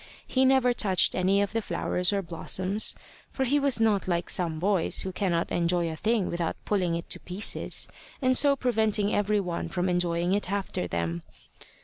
He 0.25 0.45
never 0.45 0.73
touched 0.73 1.13
any 1.13 1.43
of 1.43 1.51
the 1.53 1.61
flowers 1.61 2.11
or 2.11 2.23
blossoms, 2.23 2.95
for 3.29 3.43
he 3.45 3.59
was 3.59 3.79
not 3.79 4.07
like 4.07 4.31
some 4.31 4.57
boys 4.57 5.01
who 5.01 5.11
cannot 5.11 5.51
enjoy 5.51 5.91
a 5.91 5.95
thing 5.95 6.27
without 6.27 6.55
pulling 6.65 6.95
it 6.95 7.07
to 7.11 7.19
pieces, 7.19 7.87
and 8.19 8.35
so 8.35 8.55
preventing 8.55 9.13
every 9.13 9.39
one 9.39 9.69
from 9.69 9.87
enjoying 9.89 10.33
it 10.33 10.51
after 10.51 10.87
them. 10.87 11.21